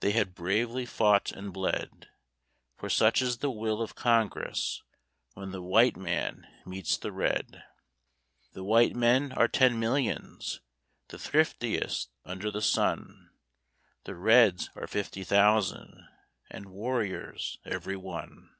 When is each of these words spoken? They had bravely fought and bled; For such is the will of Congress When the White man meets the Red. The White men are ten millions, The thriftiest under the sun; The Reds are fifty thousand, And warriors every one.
They 0.00 0.12
had 0.12 0.34
bravely 0.34 0.86
fought 0.86 1.32
and 1.32 1.52
bled; 1.52 2.08
For 2.78 2.88
such 2.88 3.20
is 3.20 3.40
the 3.40 3.50
will 3.50 3.82
of 3.82 3.94
Congress 3.94 4.82
When 5.34 5.50
the 5.50 5.60
White 5.60 5.98
man 5.98 6.46
meets 6.64 6.96
the 6.96 7.12
Red. 7.12 7.62
The 8.54 8.64
White 8.64 8.96
men 8.96 9.32
are 9.32 9.48
ten 9.48 9.78
millions, 9.78 10.62
The 11.08 11.18
thriftiest 11.18 12.08
under 12.24 12.50
the 12.50 12.62
sun; 12.62 13.32
The 14.04 14.14
Reds 14.14 14.70
are 14.76 14.86
fifty 14.86 15.24
thousand, 15.24 16.08
And 16.50 16.70
warriors 16.72 17.58
every 17.66 17.98
one. 17.98 18.54